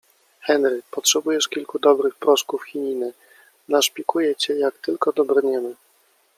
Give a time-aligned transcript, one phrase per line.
[0.39, 3.13] Henry.- Potrzebujesz kilku dobrych proszków chininy.
[3.69, 5.75] Naszpikuję cię, jak tylko dobrniemy